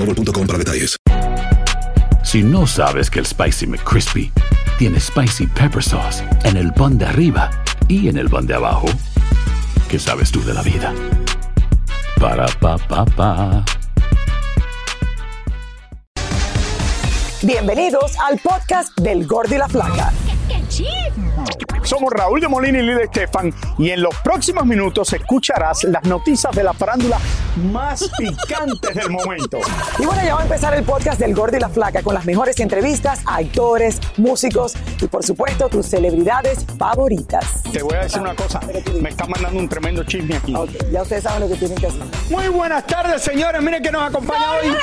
[0.00, 0.96] boostmobile.com para detalles.
[2.22, 4.32] Si no sabes que el Spicy McCrispy
[4.78, 7.50] tiene Spicy Pepper Sauce en el pan de arriba
[7.88, 8.86] y en el pan de abajo,
[9.88, 10.94] ¿qué sabes tú de la vida?
[12.18, 13.64] Para, pa, pa, pa.
[17.42, 20.12] Bienvenidos al podcast del Gordo y la Flaca.
[21.90, 26.54] Somos Raúl de Molina y Lidia Estefan y en los próximos minutos escucharás las noticias
[26.54, 27.18] de la farándula
[27.72, 29.58] más picantes del momento.
[29.98, 32.24] Y bueno, ya va a empezar el podcast del Gordo y la Flaca con las
[32.26, 37.60] mejores entrevistas a actores, músicos y por supuesto tus celebridades favoritas.
[37.72, 38.60] Te voy a decir una cosa,
[39.00, 40.54] me está mandando un tremendo chisme aquí.
[40.54, 42.04] Ok, ya ustedes saben lo que tienen que hacer.
[42.30, 43.60] Muy buenas tardes, señores.
[43.60, 44.68] Miren que nos acompaña hoy.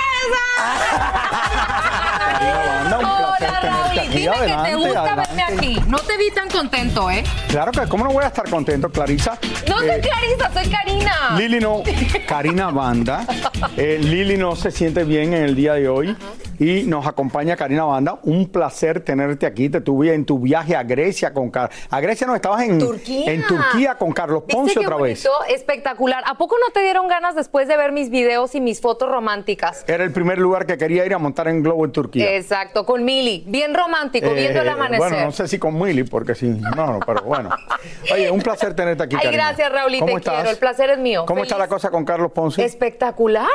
[2.97, 3.89] Placer Hola, Raúl.
[3.91, 5.35] Dime que te gusta adelante.
[5.35, 5.80] verme aquí.
[5.88, 7.23] No te vi tan contento, ¿eh?
[7.50, 9.38] Claro que, ¿cómo no voy a estar contento, Clarisa?
[9.68, 11.38] No soy Eh, Clarisa, soy Karina.
[11.38, 11.84] Lili no,
[12.28, 13.26] Karina Banda.
[13.76, 16.16] Eh, Lili no se siente bien en el día de hoy
[16.59, 18.19] y nos acompaña Karina Banda.
[18.23, 19.69] Un placer tenerte aquí.
[19.69, 23.31] Te tuve en tu viaje a Grecia con Car A Grecia no, estabas en Turquía.
[23.31, 25.23] en Turquía con Carlos Ponce ¿Viste qué otra vez.
[25.28, 25.53] bonito?
[25.53, 26.23] Espectacular.
[26.25, 29.84] ¿A poco no te dieron ganas después de ver mis videos y mis fotos románticas?
[29.88, 32.35] Era el primer lugar que quería ir a montar en globo en Turquía.
[32.35, 33.44] Exacto, con Mili.
[33.47, 35.00] Bien romántico, viendo el Eh, amanecer.
[35.09, 36.47] Bueno, no sé si con Milly, porque sí.
[36.47, 37.50] No, no, pero bueno.
[38.13, 39.44] Oye, un placer tenerte aquí, Ay, Karina.
[39.47, 40.34] gracias, Raúl, ¿Cómo te estás?
[40.35, 40.50] quiero.
[40.50, 41.23] El placer es mío.
[41.25, 41.51] ¿Cómo Feliz.
[41.51, 42.63] está la cosa con Carlos Ponce?
[42.63, 43.47] Espectacular.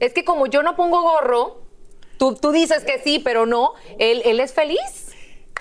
[0.00, 1.62] Es que como yo no pongo gorro,
[2.18, 3.72] tú, tú dices que sí, pero no.
[3.98, 5.14] Él, él es feliz.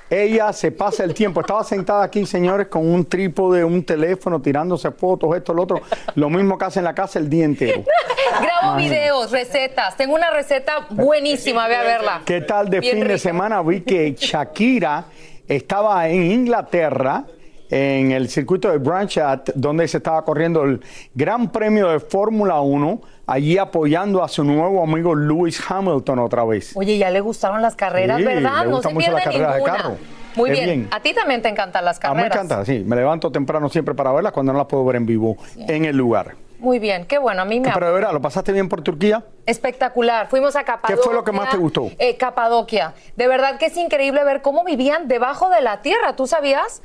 [0.09, 1.41] Ella se pasa el tiempo.
[1.41, 5.81] Estaba sentada aquí, señores, con un trípode, un teléfono, tirándose fotos, esto, lo otro.
[6.15, 7.83] Lo mismo que hace en la casa el día entero.
[8.41, 8.89] Grabo Imagínate.
[8.89, 9.97] videos, recetas.
[9.97, 12.21] Tengo una receta buenísima, ve a verla.
[12.25, 13.61] ¿Qué tal de Bien fin de semana?
[13.63, 15.05] Vi que Shakira
[15.47, 17.25] estaba en Inglaterra
[17.69, 20.79] en el circuito de Branchat, donde se estaba corriendo el
[21.15, 26.75] Gran Premio de Fórmula 1, allí apoyando a su nuevo amigo Lewis Hamilton otra vez.
[26.75, 28.59] Oye, ya le gustaron las carreras, Sí, ¿verdad?
[28.63, 29.97] le No gustan se mucho las carreras de carro.
[30.35, 30.65] Muy Qué bien.
[30.65, 30.87] bien.
[30.91, 32.45] A ti también te encantan las A mí me carreras.
[32.45, 32.83] encanta, sí.
[32.85, 35.95] Me levanto temprano siempre para verlas cuando no las puedo ver en vivo en el
[35.95, 36.35] lugar.
[36.59, 37.41] Muy bien, qué bueno.
[37.41, 39.23] A mí me Pero de verdad, ¿lo pasaste bien por Turquía?
[39.45, 40.27] Espectacular.
[40.29, 41.03] Fuimos a Capadocia.
[41.03, 41.89] fue lo que más te gustó?
[41.99, 42.93] Eh, Capadocia.
[43.17, 46.15] De verdad que es increíble ver cómo vivían debajo de la tierra.
[46.15, 46.81] ¿Tú sabías?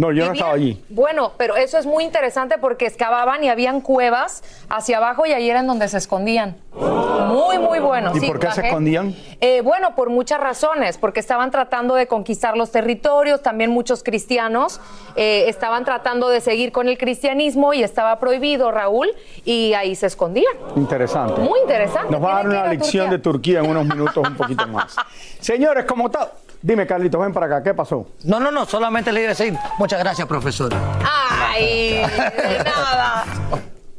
[0.00, 0.82] No, yo no estaba allí.
[0.88, 5.50] Bueno, pero eso es muy interesante porque excavaban y habían cuevas hacia abajo y ahí
[5.50, 6.56] era en donde se escondían.
[6.74, 8.12] Muy, muy bueno.
[8.14, 9.14] ¿Y Sí, por qué se escondían?
[9.42, 14.80] Eh, bueno, por muchas razones, porque estaban tratando de conquistar los territorios, también muchos cristianos
[15.16, 19.10] eh, estaban tratando de seguir con el cristianismo y estaba prohibido, Raúl,
[19.44, 20.54] y ahí se escondían.
[20.76, 21.42] Interesante.
[21.42, 22.10] Muy interesante.
[22.10, 23.18] Nos va a dar una a lección Turquía.
[23.18, 24.96] de Turquía en unos minutos un poquito más.
[25.40, 26.30] Señores, como tal.
[26.62, 27.62] Dime, Carlitos, ven para acá.
[27.62, 28.06] ¿Qué pasó?
[28.24, 30.72] No, no, no, solamente le iba a decir muchas gracias, profesor.
[31.02, 33.24] Ay, de nada.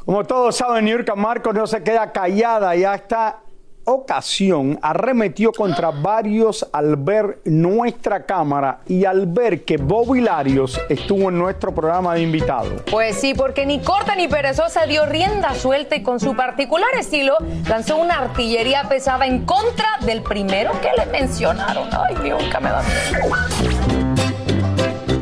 [0.06, 3.40] Como todos saben, Niurka Marcos no se queda callada y a esta
[3.86, 11.30] ocasión arremetió contra varios al ver nuestra cámara y al ver que Bobby Larios estuvo
[11.30, 12.70] en nuestro programa de invitado.
[12.90, 17.36] Pues sí, porque ni corta ni perezosa dio rienda suelta y con su particular estilo
[17.68, 21.90] lanzó una artillería pesada en contra del primero que le mencionaron.
[21.92, 22.84] Ay, nunca me da.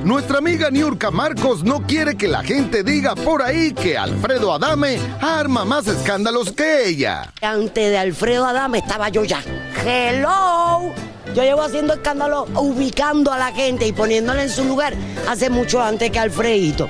[0.10, 4.98] Nuestra amiga Niurka Marcos no quiere que la gente diga por ahí que Alfredo Adame
[5.22, 7.32] arma más escándalos que ella.
[7.44, 9.44] Antes de Alfredo Adame estaba yo ya.
[9.86, 10.92] Hello.
[11.36, 14.96] Yo llevo haciendo escándalo, ubicando a la gente y poniéndola en su lugar
[15.28, 16.90] hace mucho antes que Alfredito.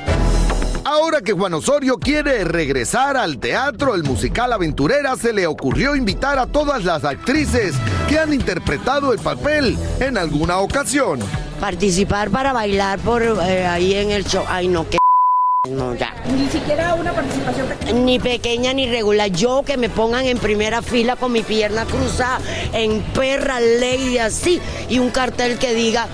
[0.86, 6.40] Ahora que Juan Osorio quiere regresar al teatro, el musical Aventurera se le ocurrió invitar
[6.40, 7.76] a todas las actrices
[8.08, 11.20] que han interpretado el papel en alguna ocasión.
[11.60, 14.44] Participar para bailar por eh, ahí en el show.
[14.48, 14.98] Ay, no, qué.
[15.70, 16.16] No, ya.
[16.34, 17.92] Ni siquiera una participación pequeña.
[17.92, 19.30] Ni pequeña ni regular.
[19.30, 22.40] Yo que me pongan en primera fila con mi pierna cruzada,
[22.72, 26.08] en perra ley así, y un cartel que diga,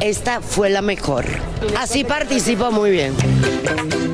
[0.00, 1.24] esta fue la mejor.
[1.76, 3.14] Así participo muy bien.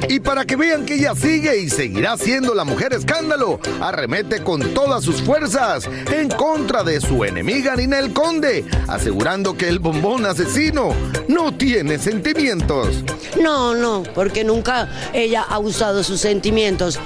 [0.08, 4.75] Y para que vean que ella sigue y seguirá siendo la mujer escándalo, arremete con
[4.75, 10.94] todas sus fuerzas en contra de su enemiga Ninel Conde, asegurando que el bombón asesino
[11.28, 13.02] no tiene sentimientos.
[13.40, 16.98] No, no, porque nunca ella ha usado sus sentimientos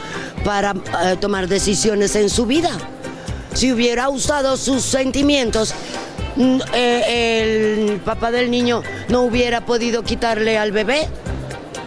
[0.44, 0.72] para
[1.04, 2.70] eh, tomar decisiones en su vida.
[3.54, 5.74] Si hubiera usado sus sentimientos,
[6.38, 11.08] eh, el papá del niño no hubiera podido quitarle al bebé,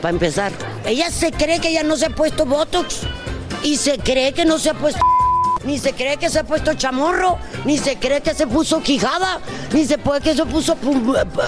[0.01, 0.51] para empezar.
[0.86, 3.01] Ella se cree que ya no se ha puesto Botox
[3.63, 5.00] y se cree que no se ha puesto
[5.63, 9.39] ni se cree que se ha puesto chamorro, ni se cree que se puso quijada,
[9.74, 10.75] ni se puede que se puso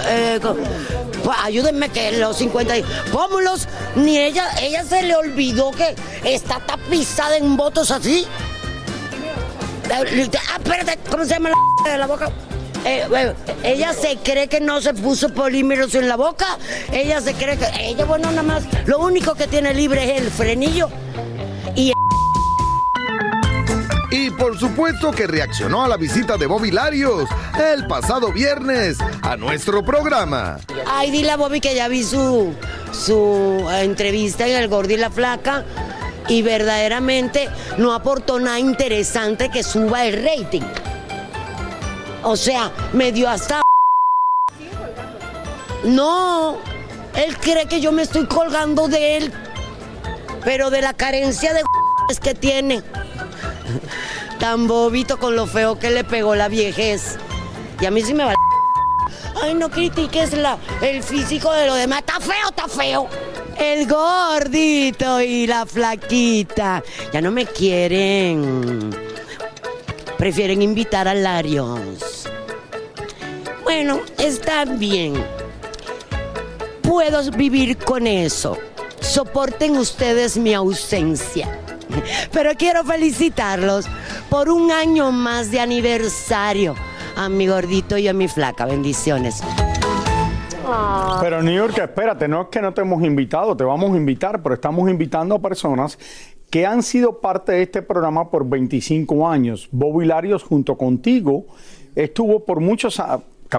[0.08, 0.40] eh,
[1.44, 7.38] ayúdenme que los 50 y- pómulos, ni ella, ella se le olvidó que está tapizada
[7.38, 8.28] en votos así.
[9.90, 12.32] Eh, Ah, espérate, ¿cómo se llama la de la boca?
[12.86, 13.34] Eh,
[13.64, 16.58] ella se cree que no se puso polímeros en la boca.
[16.92, 17.66] Ella se cree que.
[17.80, 18.64] Ella, bueno, nada más.
[18.86, 20.90] Lo único que tiene libre es el frenillo.
[21.76, 21.94] Y
[24.12, 27.28] Y por supuesto que reaccionó a la visita de Bobby Larios
[27.60, 30.60] el pasado viernes a nuestro programa.
[30.86, 32.54] Ay, dile a Bobby que ya vi su,
[32.92, 35.64] su eh, entrevista en El Gordo y la Flaca
[36.28, 40.62] y verdaderamente no aportó nada interesante que suba el rating.
[42.24, 43.62] O sea, me dio hasta...
[45.84, 46.58] No,
[47.16, 49.34] él cree que yo me estoy colgando de él,
[50.44, 51.62] pero de la carencia de
[52.22, 52.82] que tiene.
[54.40, 57.18] Tan bobito con lo feo que le pegó la viejez.
[57.80, 58.34] Y a mí sí me va
[59.42, 62.00] Ay, no critiques la, el físico de lo demás.
[62.00, 63.08] Está feo, está feo.
[63.58, 66.84] El gordito y la flaquita.
[67.12, 68.96] Ya no me quieren.
[70.18, 72.13] Prefieren invitar a Larios.
[73.64, 75.14] Bueno, está bien.
[76.82, 78.58] Puedo vivir con eso.
[79.00, 81.60] Soporten ustedes mi ausencia.
[82.32, 83.88] Pero quiero felicitarlos
[84.30, 86.76] por un año más de aniversario
[87.16, 88.66] a mi gordito y a mi flaca.
[88.66, 89.42] Bendiciones.
[91.22, 94.42] Pero New York, espérate, no es que no te hemos invitado, te vamos a invitar,
[94.42, 96.00] pero estamos invitando a personas
[96.50, 99.68] que han sido parte de este programa por 25 años.
[99.72, 101.46] Bobby Larios junto contigo
[101.96, 103.02] estuvo por muchos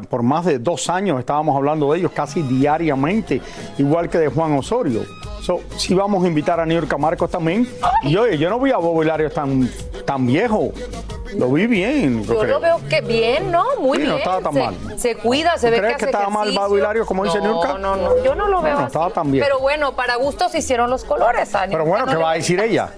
[0.00, 3.40] por más de dos años estábamos hablando de ellos casi diariamente,
[3.78, 5.02] igual que de Juan Osorio.
[5.40, 7.68] So, si vamos a invitar a New York a Marcos también.
[8.02, 9.68] Y oye, yo no vi a Bobby Larios tan,
[10.06, 10.72] tan viejo.
[11.36, 12.24] Lo vi bien.
[12.24, 13.64] Yo lo veo que bien, ¿no?
[13.80, 14.10] Muy Sí, bien.
[14.12, 14.98] no estaba tan se, mal.
[14.98, 16.68] se cuida, se ¿Tú ve crees que que hace estaba mal ejercicio.
[16.68, 17.78] Bobby Lario, como dice no, Niurka?
[17.78, 18.92] No, no, yo no lo veo No, no así.
[18.92, 19.44] estaba tan bien.
[19.44, 21.72] Pero bueno, para gustos hicieron los colores, Ani.
[21.72, 22.90] Pero bueno, No ¿qué va a decir ella?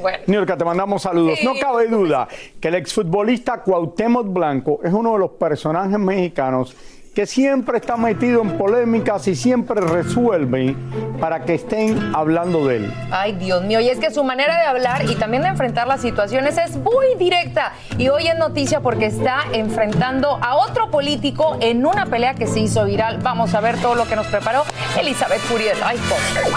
[0.00, 0.18] Bueno.
[0.26, 1.38] Niurka, te mandamos saludos.
[1.38, 1.44] Sí.
[1.44, 2.28] No cabe duda
[2.60, 6.76] que el exfutbolista Cuauhtémoc Blanco es uno de los personajes mexicanos
[7.14, 10.74] que siempre está metido en polémicas y siempre resuelve
[11.20, 12.94] para que estén hablando de él.
[13.10, 16.00] Ay, Dios mío, y es que su manera de hablar y también de enfrentar las
[16.00, 17.74] situaciones es muy directa.
[17.98, 22.60] Y hoy es noticia porque está enfrentando a otro político en una pelea que se
[22.60, 23.18] hizo viral.
[23.22, 24.62] Vamos a ver todo lo que nos preparó
[24.98, 25.76] Elizabeth Furiel.
[25.84, 26.50] Ay, pobre.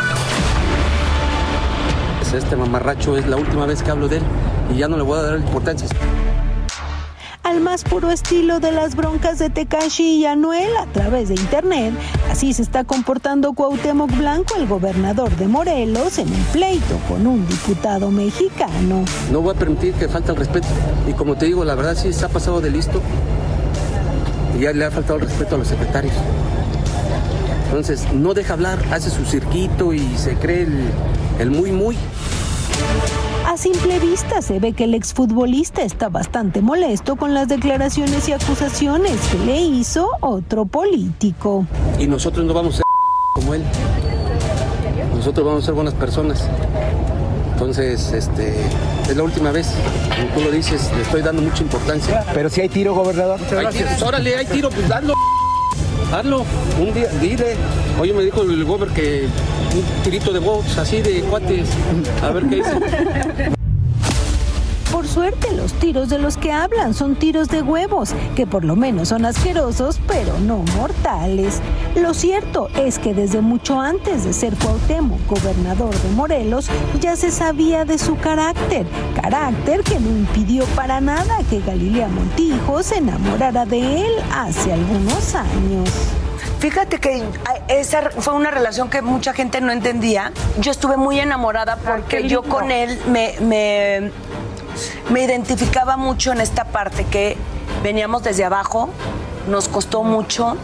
[2.34, 4.24] Este mamarracho es la última vez que hablo de él
[4.74, 5.88] y ya no le voy a dar importancia.
[7.46, 11.94] Al más puro estilo de las broncas de Tekashi y Anuel a través de internet.
[12.30, 17.48] Así se está comportando Cuauhtémoc Blanco, el gobernador de Morelos, en un pleito con un
[17.48, 19.06] diputado mexicano.
[19.32, 20.68] No voy a permitir que falte el respeto.
[21.08, 23.00] Y como te digo, la verdad sí se ha pasado de listo.
[24.58, 26.16] Y ya le ha faltado el respeto a los secretarios.
[27.66, 30.68] Entonces, no deja hablar, hace su cirquito y se cree
[31.40, 31.96] el muy muy.
[33.56, 38.34] A simple vista se ve que el exfutbolista está bastante molesto con las declaraciones y
[38.34, 41.66] acusaciones que le hizo otro político.
[41.98, 42.84] Y nosotros no vamos a ser
[43.34, 43.64] como él.
[45.16, 46.50] Nosotros vamos a ser buenas personas.
[47.54, 48.54] Entonces, este,
[49.10, 49.70] es la última vez.
[50.18, 52.26] Como tú lo dices, le estoy dando mucha importancia.
[52.34, 53.40] Pero si hay tiro, gobernador.
[53.58, 54.86] Hay tiro, órale, hay tiro, pues.
[56.12, 56.46] Hazlo.
[56.80, 57.56] Un día, dile.
[58.00, 59.28] Oye, me dijo el gober que
[59.76, 61.70] un tirito de box, así de cuates.
[62.22, 63.52] A ver qué dice.
[65.16, 69.08] Suerte, los tiros de los que hablan son tiros de huevos, que por lo menos
[69.08, 71.62] son asquerosos, pero no mortales.
[71.96, 76.68] Lo cierto es que desde mucho antes de ser Cuauhtémoc gobernador de Morelos,
[77.00, 78.86] ya se sabía de su carácter,
[79.22, 85.34] carácter que no impidió para nada que Galilea Montijo se enamorara de él hace algunos
[85.34, 85.90] años.
[86.60, 87.24] Fíjate que
[87.68, 90.32] esa fue una relación que mucha gente no entendía.
[90.60, 94.12] Yo estuve muy enamorada porque yo con él me, me,
[95.10, 97.38] me identificaba mucho en esta parte que
[97.84, 98.90] veníamos desde abajo,
[99.48, 100.58] nos costó mucho.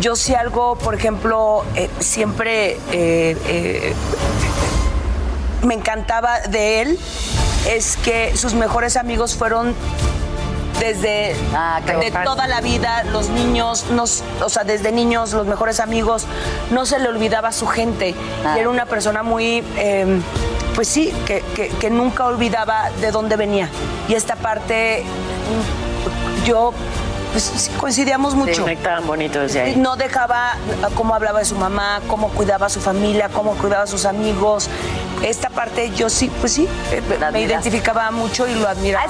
[0.00, 3.94] Yo si algo, por ejemplo, eh, siempre eh, eh,
[5.62, 6.98] me encantaba de él
[7.68, 9.74] es que sus mejores amigos fueron
[10.78, 11.34] desde
[12.00, 16.26] de toda la vida, los niños, nos, o sea, desde niños, los mejores amigos,
[16.70, 18.14] no se le olvidaba a su gente.
[18.54, 20.20] Y era una persona muy, eh,
[20.74, 23.68] pues sí, que, que- que nunca olvidaba de dónde venía.
[24.08, 25.04] Y esta parte,
[26.44, 26.72] yo,
[27.32, 28.62] pues coincidíamos mucho.
[28.62, 29.76] conectaban bonito desde ahí.
[29.76, 33.82] No dejaba ah, cómo hablaba de su mamá, cómo cuidaba a su familia, cómo cuidaba
[33.82, 34.68] a sus amigos.
[35.22, 36.68] Esta parte yo sí, pues sí,
[37.32, 39.04] me identificaba mucho y lo admiraba.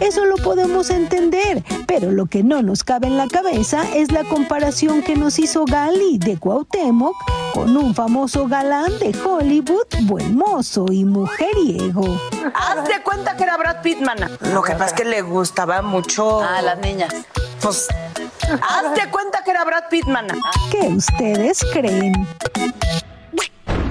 [0.00, 4.24] Eso lo podemos entender, pero lo que no nos cabe en la cabeza es la
[4.24, 7.14] comparación que nos hizo Gali de Cuauhtémoc
[7.54, 12.20] con un famoso galán de Hollywood, buen mozo y mujeriego.
[12.54, 14.30] Haz de cuenta que era Brad Pitt, mana.
[14.52, 16.42] Lo que pasa es que le gustaba mucho.
[16.42, 17.14] A las niñas.
[17.62, 17.88] Pues.
[18.42, 20.34] Haz de cuenta que era Brad Pitt, mana.
[20.70, 22.12] ¿Qué ustedes creen?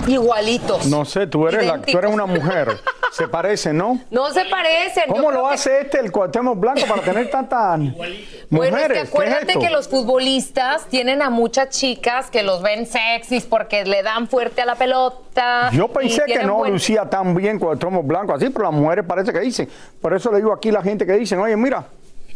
[0.07, 0.85] Igualitos.
[0.87, 2.77] No sé, tú eres, la, tú eres una mujer.
[3.11, 3.97] Se parece, ¿no?
[4.11, 5.05] No se parecen.
[5.07, 8.19] ¿Cómo lo que- hace este, el Cuauhtémoc Blanco, para tener tantas mujeres?
[8.49, 12.61] Bueno, es que ¿Qué es acuérdate que los futbolistas tienen a muchas chicas que los
[12.61, 15.69] ven sexys porque le dan fuerte a la pelota.
[15.71, 19.31] Yo pensé que no buen- lucía tan bien Cuauhtémoc Blanco así, pero las mujeres parece
[19.31, 19.69] que dicen.
[20.01, 21.85] Por eso le digo aquí a la gente que dicen, oye, mira,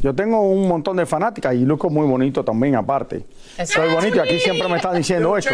[0.02, 3.26] yo tengo un montón de fanáticas y luzco muy bonito también aparte.
[3.66, 5.50] Soy bonito y aquí siempre me están diciendo eso.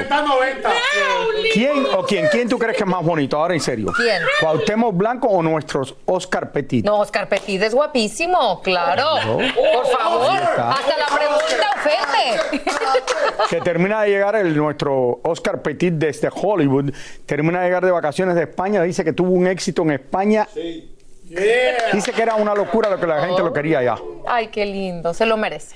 [1.53, 2.27] ¿Quién o quién?
[2.31, 3.37] ¿Quién tú crees que es más bonito?
[3.37, 3.91] Ahora en serio.
[3.95, 4.21] ¿Quién?
[4.41, 6.85] ¿Cuauhtémoc Blanco o nuestros Oscar Petit?
[6.85, 9.03] No, Oscar Petit es guapísimo, claro.
[9.25, 9.37] No.
[9.37, 10.71] Por favor, Ahí está.
[10.71, 12.61] hasta la pregunta ofende.
[13.49, 16.91] que termina de llegar el nuestro Oscar Petit desde Hollywood,
[17.25, 20.47] termina de llegar de vacaciones de España, dice que tuvo un éxito en España.
[21.93, 23.95] Dice que era una locura lo que la gente lo quería ya.
[24.27, 25.75] Ay, qué lindo, se lo merece.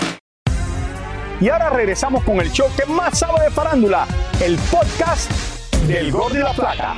[1.41, 4.05] Y ahora regresamos con el show que más sabe de farándula,
[4.43, 5.31] el podcast
[5.87, 6.97] del Gol de la Plata.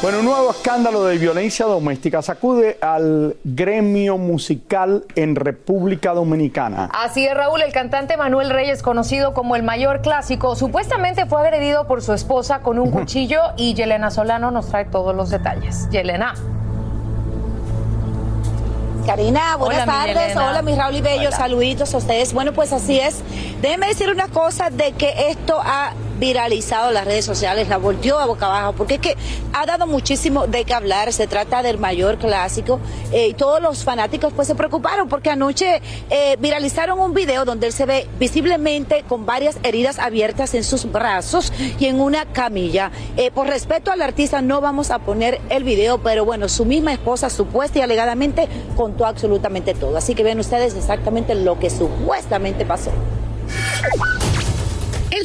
[0.00, 6.88] Bueno, un nuevo escándalo de violencia doméstica sacude al gremio musical en República Dominicana.
[6.94, 11.86] Así es, Raúl, el cantante Manuel Reyes, conocido como el mayor clásico, supuestamente fue agredido
[11.86, 15.86] por su esposa con un cuchillo y Yelena Solano nos trae todos los detalles.
[15.90, 16.32] Yelena.
[19.08, 20.36] Karina, buenas Hola, tardes.
[20.36, 21.28] Hola, mi Raúl y Bello.
[21.28, 21.36] Hola.
[21.38, 22.34] Saluditos a ustedes.
[22.34, 23.22] Bueno, pues así es.
[23.62, 28.26] Déjenme decir una cosa de que esto ha viralizado las redes sociales, la volteó a
[28.26, 29.16] boca abajo, porque es que
[29.52, 31.12] ha dado muchísimo de qué hablar.
[31.12, 32.80] Se trata del mayor clásico
[33.12, 37.68] eh, y todos los fanáticos pues se preocuparon porque anoche eh, viralizaron un video donde
[37.68, 42.90] él se ve visiblemente con varias heridas abiertas en sus brazos y en una camilla.
[43.16, 46.92] Eh, por respeto al artista no vamos a poner el video, pero bueno, su misma
[46.92, 49.96] esposa supuesta y alegadamente contó absolutamente todo.
[49.96, 52.90] Así que ven ustedes exactamente lo que supuestamente pasó.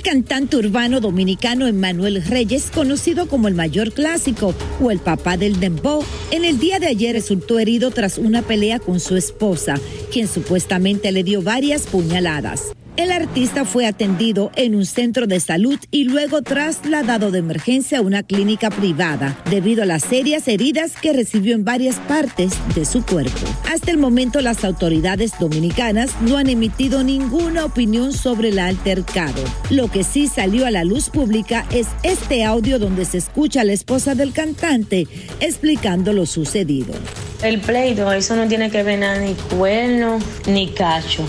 [0.03, 6.03] Cantante urbano dominicano Emmanuel Reyes, conocido como el mayor clásico o el papá del dembow,
[6.29, 9.75] en el día de ayer resultó herido tras una pelea con su esposa,
[10.11, 12.73] quien supuestamente le dio varias puñaladas.
[12.95, 18.01] El artista fue atendido en un centro de salud y luego trasladado de emergencia a
[18.01, 23.03] una clínica privada debido a las serias heridas que recibió en varias partes de su
[23.03, 23.47] cuerpo.
[23.71, 29.43] Hasta el momento las autoridades dominicanas no han emitido ninguna opinión sobre el altercado.
[29.71, 33.65] Lo que sí salió a la luz pública es este audio donde se escucha a
[33.65, 35.07] la esposa del cantante
[35.39, 36.93] explicando lo sucedido.
[37.41, 41.25] El pleito, eso no tiene que ver nada ni cuerno ni cacho,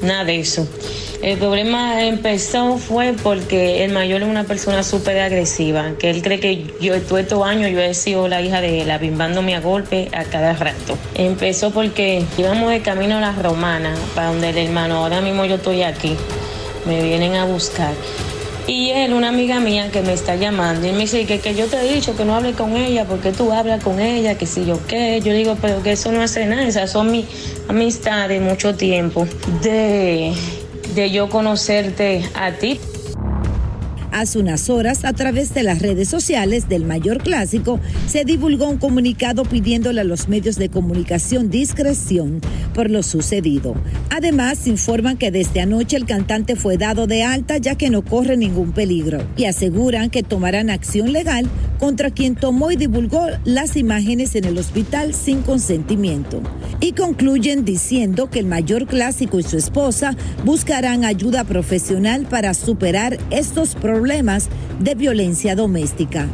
[0.00, 0.66] nada de eso.
[1.22, 6.38] El problema empezó fue porque el mayor es una persona súper agresiva, que él cree
[6.38, 10.08] que yo todos estos años yo he sido la hija de él, abimbándome a golpe
[10.12, 10.96] a cada rato.
[11.14, 15.56] Empezó porque íbamos de camino a la romana, para donde el hermano, ahora mismo yo
[15.56, 16.16] estoy aquí,
[16.86, 17.92] me vienen a buscar.
[18.68, 21.68] Y él, una amiga mía que me está llamando, y me dice que, que yo
[21.68, 24.66] te he dicho que no hable con ella, porque tú hablas con ella, que si
[24.66, 25.22] yo qué.
[25.24, 27.24] Yo digo, pero que eso no hace nada, esas son mi
[27.66, 29.26] amistad de mucho tiempo,
[29.62, 30.34] de,
[30.94, 32.78] de yo conocerte a ti.
[34.12, 38.78] Hace unas horas, a través de las redes sociales del Mayor Clásico, se divulgó un
[38.78, 42.40] comunicado pidiéndole a los medios de comunicación discreción
[42.74, 43.74] por lo sucedido.
[44.10, 48.36] Además, informan que desde anoche el cantante fue dado de alta ya que no corre
[48.36, 51.46] ningún peligro y aseguran que tomarán acción legal
[51.78, 56.42] contra quien tomó y divulgó las imágenes en el hospital sin consentimiento.
[56.80, 63.18] Y concluyen diciendo que el Mayor Clásico y su esposa buscarán ayuda profesional para superar
[63.30, 64.48] estos problemas
[64.80, 66.28] de violencia doméstica.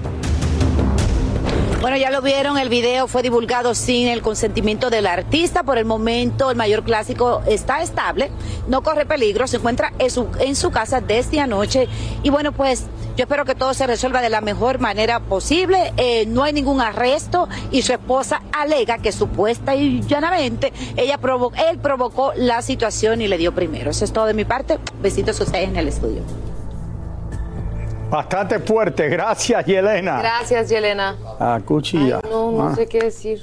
[1.84, 5.64] Bueno, ya lo vieron, el video fue divulgado sin el consentimiento del artista.
[5.64, 8.30] Por el momento, el mayor clásico está estable,
[8.68, 11.86] no corre peligro, se encuentra en su, en su casa desde anoche.
[12.22, 12.86] Y bueno, pues
[13.18, 15.92] yo espero que todo se resuelva de la mejor manera posible.
[15.98, 21.52] Eh, no hay ningún arresto y su esposa alega que supuesta y llanamente ella provo
[21.70, 23.90] él provocó la situación y le dio primero.
[23.90, 24.78] Eso es todo de mi parte.
[25.02, 26.22] Besitos a ustedes en el estudio.
[28.10, 30.18] Bastante fuerte, gracias Yelena.
[30.20, 31.16] Gracias, Yelena.
[31.40, 32.20] A cuchilla.
[32.30, 32.74] No, no Ah.
[32.74, 33.40] sé qué decir.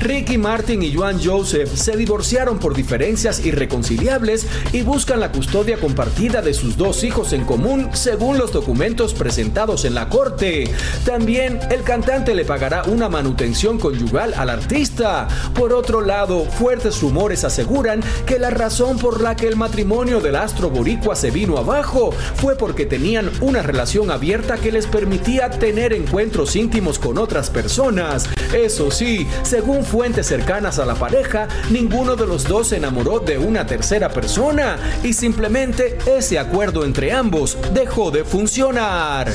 [0.00, 6.42] Ricky Martin y Joan Joseph se divorciaron por diferencias irreconciliables y buscan la custodia compartida
[6.42, 10.70] de sus dos hijos en común, según los documentos presentados en la corte.
[11.04, 15.28] También el cantante le pagará una manutención conyugal al artista.
[15.54, 20.36] Por otro lado, fuertes rumores aseguran que la razón por la que el matrimonio del
[20.36, 25.92] astro boricua se vino abajo fue porque tenían una relación abierta que les permitía tener
[25.92, 28.28] encuentros íntimos con otras personas.
[28.52, 33.38] Eso sí, según fuentes cercanas a la pareja, ninguno de los dos se enamoró de
[33.38, 39.28] una tercera persona y simplemente ese acuerdo entre ambos dejó de funcionar.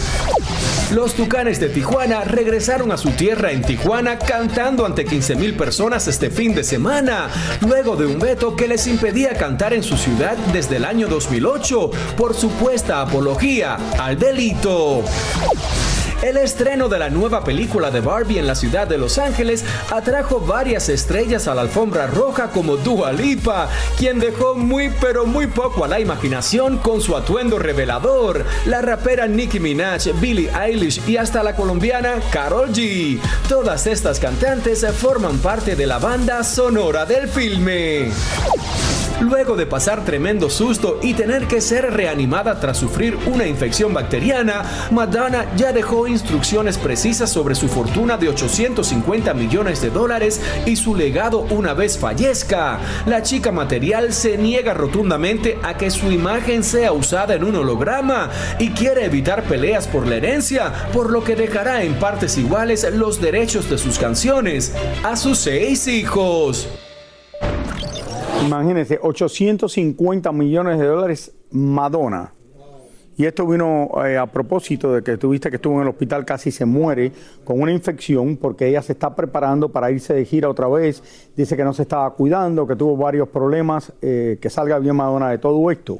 [0.91, 6.07] Los Tucanes de Tijuana regresaron a su tierra en Tijuana cantando ante 15 mil personas
[6.07, 7.29] este fin de semana,
[7.61, 11.91] luego de un veto que les impedía cantar en su ciudad desde el año 2008
[12.17, 15.03] por supuesta apología al delito.
[16.21, 20.39] El estreno de la nueva película de Barbie en la ciudad de Los Ángeles atrajo
[20.39, 25.83] varias estrellas a la alfombra roja como Dua Lipa, quien dejó muy pero muy poco
[25.83, 28.45] a la imaginación con su atuendo revelador.
[28.65, 33.19] La rapera Nicki Minaj, Billie Eilish y hasta la colombiana Karol G.
[33.49, 38.11] Todas estas cantantes forman parte de la banda sonora del filme.
[39.21, 44.63] Luego de pasar tremendo susto y tener que ser reanimada tras sufrir una infección bacteriana,
[44.89, 50.95] Madonna ya dejó instrucciones precisas sobre su fortuna de 850 millones de dólares y su
[50.95, 52.79] legado una vez fallezca.
[53.05, 58.31] La chica material se niega rotundamente a que su imagen sea usada en un holograma
[58.57, 63.21] y quiere evitar peleas por la herencia, por lo que dejará en partes iguales los
[63.21, 66.67] derechos de sus canciones a sus seis hijos.
[68.45, 72.33] Imagínense, 850 millones de dólares Madonna.
[73.17, 76.49] Y esto vino eh, a propósito de que tuviste que estuvo en el hospital, casi
[76.49, 77.11] se muere
[77.43, 81.03] con una infección porque ella se está preparando para irse de gira otra vez.
[81.35, 83.93] Dice que no se estaba cuidando, que tuvo varios problemas.
[84.01, 85.99] eh, que salga bien Madonna de todo esto.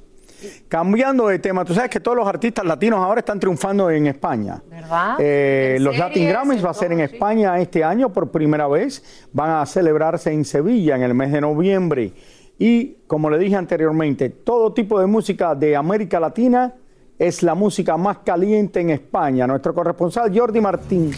[0.68, 4.62] Cambiando de tema, tú sabes que todos los artistas latinos ahora están triunfando en España.
[4.70, 5.16] ¿Verdad?
[5.20, 6.98] Eh, ¿En los Latin Grammys va a ser en?
[6.98, 7.16] Sí.
[7.16, 9.04] España este año por primera vez.
[9.34, 12.14] Van a celebrarse en Sevilla en el mes de noviembre.
[12.58, 16.74] Y como le dije anteriormente, todo tipo de música de América Latina
[17.18, 19.48] es la música más caliente en España.
[19.48, 21.12] Nuestro corresponsal Jordi Martín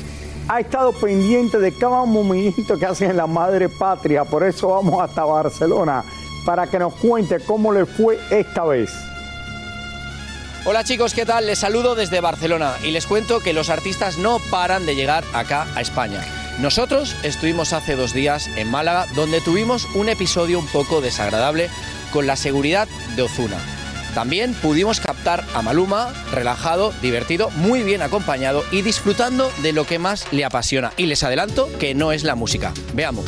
[0.47, 4.23] ha estado pendiente de cada movimiento que hacen en la madre patria.
[4.25, 6.03] Por eso vamos hasta Barcelona
[6.45, 9.12] para que nos cuente cómo le fue esta vez.
[10.65, 11.45] Hola chicos, ¿qué tal?
[11.45, 15.67] Les saludo desde Barcelona y les cuento que los artistas no paran de llegar acá
[15.76, 16.23] a España.
[16.60, 21.69] Nosotros estuvimos hace dos días en Málaga donde tuvimos un episodio un poco desagradable
[22.13, 23.58] con la seguridad de Ozuna.
[24.15, 29.99] También pudimos captar a Maluma, relajado, divertido, muy bien acompañado y disfrutando de lo que
[29.99, 30.93] más le apasiona.
[30.95, 32.71] Y les adelanto que no es la música.
[32.93, 33.26] Veamos.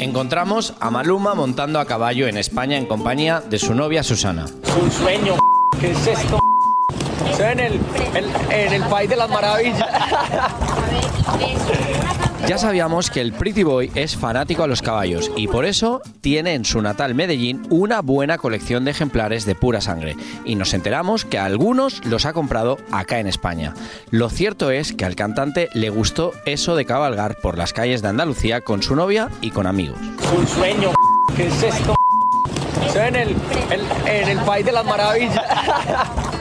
[0.00, 4.46] Encontramos a Maluma montando a caballo en España en compañía de su novia Susana.
[4.82, 5.36] Un sueño.
[5.78, 6.38] ¿Qué es esto?
[7.30, 7.72] Estoy en el,
[8.14, 9.86] el- en el país de las maravillas.
[12.50, 16.54] Ya sabíamos que el Pretty Boy es fanático a los caballos y por eso tiene
[16.54, 20.16] en su natal Medellín una buena colección de ejemplares de pura sangre.
[20.44, 23.72] Y nos enteramos que algunos los ha comprado acá en España.
[24.10, 28.08] Lo cierto es que al cantante le gustó eso de cabalgar por las calles de
[28.08, 30.00] Andalucía con su novia y con amigos.
[30.36, 30.90] Un sueño,
[31.36, 31.94] ¿qué es esto?
[33.70, 35.40] El- en el país de las maravillas.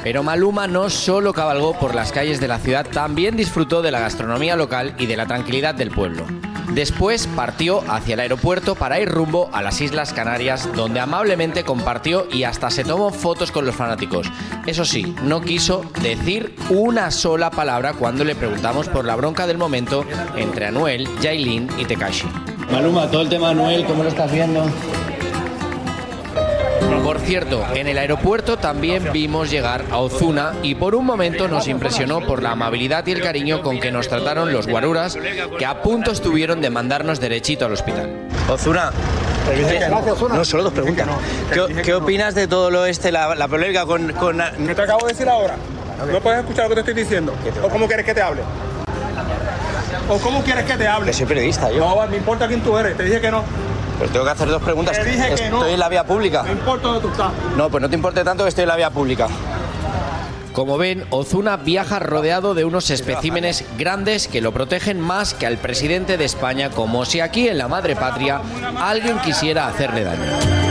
[0.04, 4.00] Pero Maluma no solo cabalgó por las calles de la ciudad, también disfrutó de la
[4.00, 6.26] gastronomía local y de la tranquilidad del pueblo.
[6.74, 12.28] Después partió hacia el aeropuerto para ir rumbo a las Islas Canarias, donde amablemente compartió
[12.32, 14.32] y hasta se tomó fotos con los fanáticos.
[14.68, 19.58] Eso sí, no quiso decir una sola palabra cuando le preguntamos por la bronca del
[19.58, 22.28] momento entre Anuel, Yailin y Tekashi.
[22.72, 24.64] Maluma, todo el tema Anuel, ¿cómo lo estás viendo?
[27.10, 31.68] Por cierto, en el aeropuerto también vimos llegar a Ozuna y por un momento nos
[31.68, 35.18] impresionó por la amabilidad y el cariño con que nos trataron los guaruras
[35.58, 38.12] que a punto estuvieron de mandarnos derechito al hospital.
[38.48, 38.92] Ozuna.
[40.36, 41.08] No, solo dos preguntas.
[41.52, 44.40] ¿Qué, qué opinas de todo lo este, la, la polémica con, con...
[44.68, 45.56] ¿Qué te acabo de decir ahora?
[46.12, 47.34] ¿No puedes escuchar lo que te estoy diciendo?
[47.64, 48.44] ¿O cómo quieres que te hable?
[50.08, 51.08] ¿O cómo quieres que te hable?
[51.08, 51.80] Que soy periodista, yo.
[51.80, 52.96] No, me importa quién tú eres.
[52.96, 53.44] Te dije que no.
[54.00, 54.98] Pues tengo que hacer dos preguntas.
[54.98, 55.66] Te dije que Estoy no.
[55.68, 56.44] en la vía pública.
[56.44, 57.32] Me importa dónde tú estás.
[57.58, 59.28] No, pues no te importe tanto que estoy en la vía pública.
[60.54, 65.58] Como ven, Ozuna viaja rodeado de unos especímenes grandes que lo protegen más que al
[65.58, 68.42] presidente de España, como si aquí en la madre patria
[68.82, 70.69] alguien quisiera hacerle daño.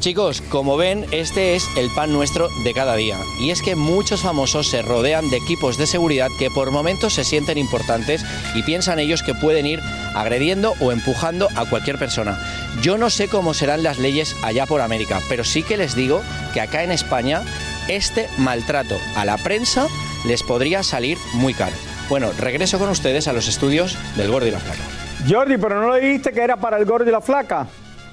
[0.00, 3.18] Chicos, como ven, este es el pan nuestro de cada día.
[3.40, 7.24] Y es que muchos famosos se rodean de equipos de seguridad que por momentos se
[7.24, 9.80] sienten importantes y piensan ellos que pueden ir
[10.14, 12.38] agrediendo o empujando a cualquier persona.
[12.80, 16.22] Yo no sé cómo serán las leyes allá por América, pero sí que les digo
[16.54, 17.42] que acá en España
[17.88, 19.88] este maltrato a la prensa
[20.26, 21.74] les podría salir muy caro.
[22.08, 24.82] Bueno, regreso con ustedes a los estudios del Gordo y la Flaca.
[25.28, 27.66] Jordi, pero no le dijiste que era para el gordo y la flaca.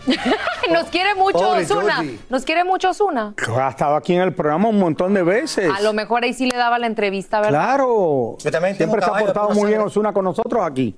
[0.71, 1.95] Nos quiere mucho Pobre Osuna.
[1.95, 2.19] Jordi.
[2.29, 3.33] Nos quiere mucho Osuna.
[3.59, 5.71] Ha estado aquí en el programa un montón de veces.
[5.75, 7.51] A lo mejor ahí sí le daba la entrevista, ¿verdad?
[7.51, 8.37] Claro.
[8.39, 10.95] Yo también Siempre se ha portado muy bien Osuna con nosotros aquí.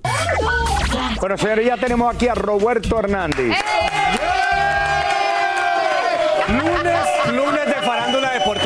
[1.20, 3.58] Bueno, señores, ya tenemos aquí a Roberto Hernández.
[6.48, 7.77] Lunes, lunes de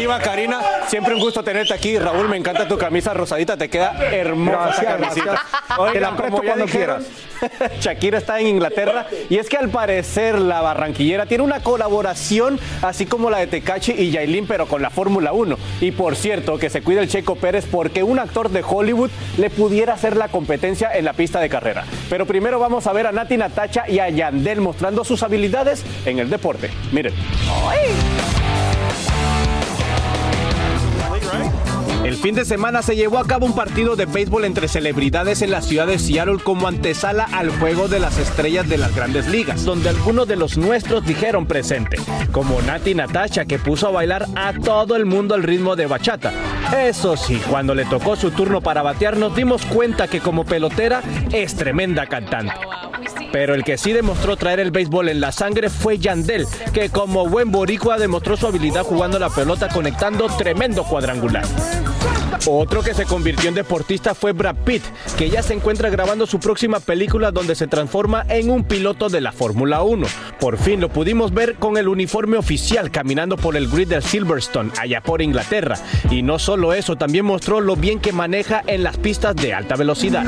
[0.02, 0.62] deportiva, Karina.
[0.88, 1.98] Siempre un gusto tenerte aquí.
[1.98, 5.26] Raúl, me encanta tu camisa rosadita, te queda hermosa Gracias, camisita.
[5.26, 5.80] gracias.
[5.80, 7.06] Oigan, Te la presto como ya cuando dijeron,
[7.80, 13.06] Shakira está en Inglaterra y es que al parecer la barranquillera tiene una colaboración así
[13.06, 15.58] como la de Tecachi y Yailin, pero con la Fórmula 1.
[15.82, 19.50] Y por cierto, que se cuida el Checo Pérez porque un actor de Hollywood le
[19.50, 21.86] pudiera hacer la competencia en la pista de carrera.
[22.10, 26.20] Pero primero vamos a ver a Nati Natacha y a Yandel mostrando sus habilidades en
[26.20, 26.70] el deporte.
[26.92, 27.14] Miren.
[32.04, 35.52] El fin de semana se llevó a cabo un partido de béisbol entre celebridades en
[35.52, 39.64] la ciudad de Seattle como antesala al juego de las estrellas de las grandes ligas,
[39.66, 41.98] donde algunos de los nuestros dijeron presente,
[42.32, 46.34] como Nati Natasha que puso a bailar a todo el mundo al ritmo de bachata.
[46.76, 51.04] Eso sí, cuando le tocó su turno para batear nos dimos cuenta que como pelotera
[51.32, 52.54] es tremenda cantante.
[53.32, 57.28] Pero el que sí demostró traer el béisbol en la sangre fue Yandel, que como
[57.28, 61.46] buen boricua demostró su habilidad jugando la pelota conectando tremendo cuadrangular.
[62.48, 64.84] Otro que se convirtió en deportista fue Brad Pitt,
[65.18, 69.22] que ya se encuentra grabando su próxima película donde se transforma en un piloto de
[69.22, 70.08] la Fórmula 1.
[70.40, 74.72] Por fin lo pudimos ver con el uniforme oficial caminando por el grid del Silverstone,
[74.80, 75.78] allá por Inglaterra.
[76.10, 79.76] Y no solo eso, también mostró lo bien que maneja en las pistas de alta
[79.76, 80.26] velocidad.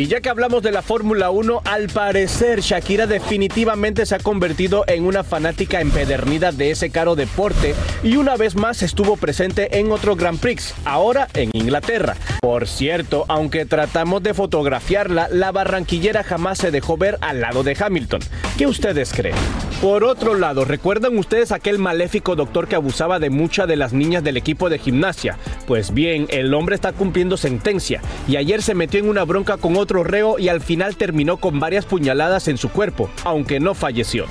[0.00, 4.82] Y ya que hablamos de la Fórmula 1, al parecer Shakira definitivamente se ha convertido
[4.86, 9.92] en una fanática empedernida de ese caro deporte y una vez más estuvo presente en
[9.92, 12.16] otro Grand Prix, ahora en Inglaterra.
[12.40, 17.76] Por cierto, aunque tratamos de fotografiarla, la barranquillera jamás se dejó ver al lado de
[17.78, 18.22] Hamilton.
[18.56, 19.36] ¿Qué ustedes creen?
[19.82, 24.22] Por otro lado, ¿recuerdan ustedes aquel maléfico doctor que abusaba de muchas de las niñas
[24.22, 25.38] del equipo de gimnasia?
[25.66, 29.78] Pues bien, el hombre está cumpliendo sentencia y ayer se metió en una bronca con
[29.78, 34.26] otro reo y al final terminó con varias puñaladas en su cuerpo, aunque no falleció.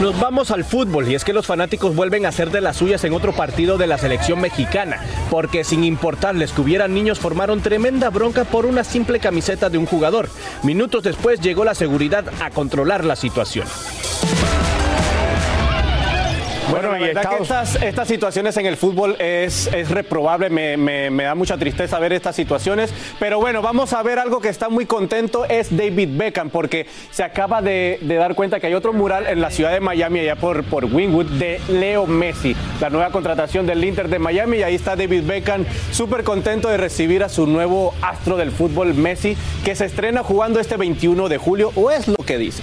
[0.00, 3.04] Nos vamos al fútbol y es que los fanáticos vuelven a hacer de las suyas
[3.04, 8.10] en otro partido de la selección mexicana, porque sin importarles que hubieran niños formaron tremenda
[8.10, 10.28] bronca por una simple camiseta de un jugador.
[10.64, 13.68] Minutos después llegó la seguridad a controlar la situación.
[16.74, 21.10] Bueno, la verdad que estas, estas situaciones en el fútbol es, es reprobable, me, me-
[21.10, 24.68] me da mucha tristeza ver estas situaciones, pero bueno, vamos a ver algo que está
[24.68, 28.92] muy contento, es David Beckham, porque se acaba de, de dar cuenta que hay otro
[28.92, 33.10] mural en la ciudad de Miami, allá por, por Wynwood, de Leo Messi, la nueva
[33.10, 37.28] contratación del Inter de Miami, y ahí está David Beckham, súper contento de recibir a
[37.28, 41.90] su nuevo astro del fútbol, Messi, que se estrena jugando este 21 de julio, o
[41.90, 42.62] es lo que dice.